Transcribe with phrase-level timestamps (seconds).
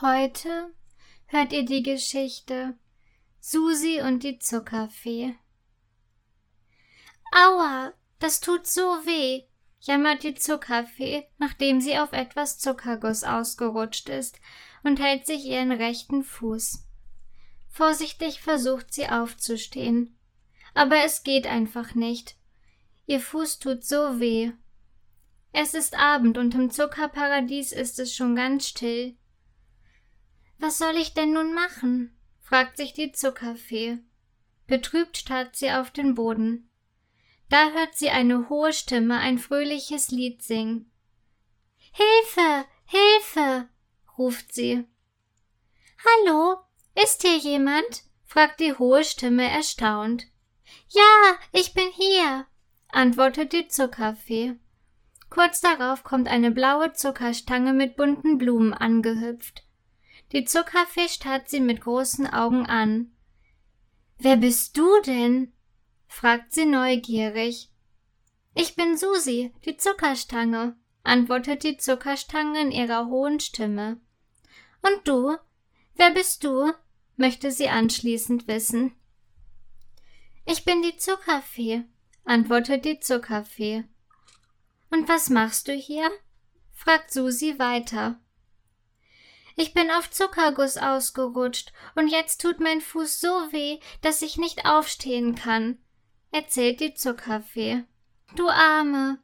[0.00, 0.72] Heute
[1.26, 2.78] hört ihr die Geschichte
[3.40, 5.34] Susi und die Zuckerfee.
[7.32, 9.42] Aua, das tut so weh,
[9.80, 14.38] jammert die Zuckerfee, nachdem sie auf etwas Zuckerguss ausgerutscht ist
[14.84, 16.84] und hält sich ihren rechten Fuß.
[17.68, 20.16] Vorsichtig versucht sie aufzustehen,
[20.74, 22.36] aber es geht einfach nicht.
[23.06, 24.52] Ihr Fuß tut so weh.
[25.52, 29.16] Es ist Abend und im Zuckerparadies ist es schon ganz still.
[30.58, 32.16] Was soll ich denn nun machen?
[32.40, 33.98] fragt sich die Zuckerfee.
[34.66, 36.70] Betrübt starrt sie auf den Boden.
[37.48, 40.90] Da hört sie eine hohe Stimme ein fröhliches Lied singen.
[41.92, 43.68] Hilfe, Hilfe,
[44.18, 44.84] ruft sie.
[46.04, 46.58] Hallo,
[46.94, 48.04] ist hier jemand?
[48.24, 50.26] fragt die hohe Stimme erstaunt.
[50.88, 52.46] Ja, ich bin hier,
[52.88, 54.56] antwortet die Zuckerfee.
[55.30, 59.67] Kurz darauf kommt eine blaue Zuckerstange mit bunten Blumen angehüpft.
[60.32, 63.12] Die Zuckerfee starrt sie mit großen Augen an.
[64.18, 65.52] Wer bist du denn?
[66.06, 67.70] fragt sie neugierig.
[68.54, 74.00] Ich bin Susi, die Zuckerstange, antwortet die Zuckerstange in ihrer hohen Stimme.
[74.82, 75.36] Und du?
[75.94, 76.72] Wer bist du?
[77.16, 78.92] möchte sie anschließend wissen.
[80.44, 81.84] Ich bin die Zuckerfee,
[82.24, 83.84] antwortet die Zuckerfee.
[84.90, 86.10] Und was machst du hier?
[86.72, 88.20] fragt Susi weiter.
[89.60, 94.66] Ich bin auf Zuckerguss ausgerutscht und jetzt tut mein Fuß so weh, dass ich nicht
[94.66, 95.78] aufstehen kann,
[96.30, 97.82] erzählt die Zuckerfee.
[98.36, 99.18] Du Arme,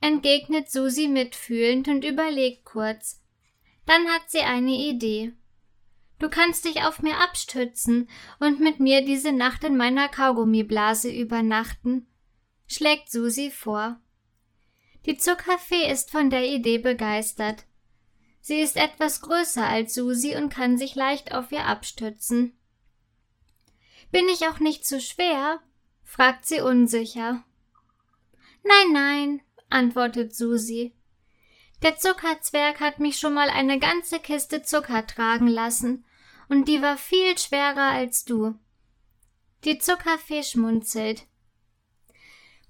[0.00, 3.20] entgegnet Susi mitfühlend und überlegt kurz.
[3.84, 5.32] Dann hat sie eine Idee.
[6.20, 12.06] Du kannst dich auf mir abstützen und mit mir diese Nacht in meiner Kaugummiblase übernachten,
[12.68, 14.00] schlägt Susi vor.
[15.04, 17.64] Die Zuckerfee ist von der Idee begeistert.
[18.40, 22.56] Sie ist etwas größer als Susi und kann sich leicht auf ihr abstützen.
[24.10, 25.60] Bin ich auch nicht zu schwer?
[26.02, 27.44] fragt sie unsicher.
[28.64, 30.94] Nein, nein, antwortet Susi.
[31.82, 36.04] Der Zuckerzwerg hat mich schon mal eine ganze Kiste Zucker tragen lassen,
[36.48, 38.58] und die war viel schwerer als du.
[39.64, 41.26] Die Zuckerfee schmunzelt.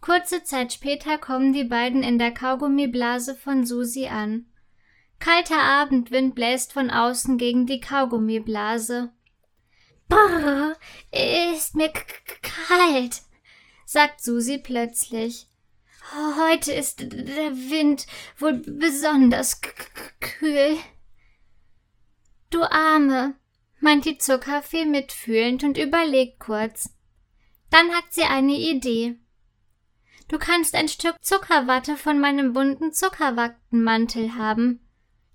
[0.00, 4.46] Kurze Zeit später kommen die beiden in der Kaugummiblase von Susi an.
[5.20, 9.12] Kalter Abendwind bläst von außen gegen die Kaugummiblase.
[10.08, 10.76] Brrr,
[11.12, 11.92] ist mir
[12.42, 13.20] kalt,
[13.84, 15.46] sagt Susi plötzlich.
[16.38, 18.06] Heute ist der Wind
[18.38, 19.60] wohl besonders
[20.20, 20.78] kühl.
[22.48, 23.34] Du Arme,
[23.78, 26.96] meint die Zuckerfee mitfühlend und überlegt kurz.
[27.68, 29.16] Dann hat sie eine Idee.
[30.28, 34.80] Du kannst ein Stück Zuckerwatte von meinem bunten Zuckerwattenmantel haben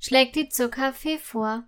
[0.06, 1.64] schlägt die Zuckerfee vor.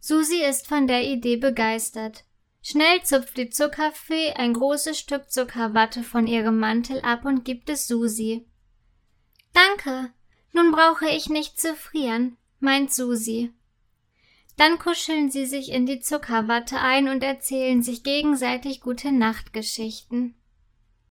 [0.00, 2.24] Susi ist von der Idee begeistert.
[2.62, 7.86] Schnell zupft die Zuckerfee ein großes Stück Zuckerwatte von ihrem Mantel ab und gibt es
[7.86, 8.46] Susi.
[9.52, 10.14] Danke,
[10.52, 13.52] nun brauche ich nicht zu frieren, meint Susi.
[14.56, 20.36] Dann kuscheln sie sich in die Zuckerwatte ein und erzählen sich gegenseitig gute Nachtgeschichten.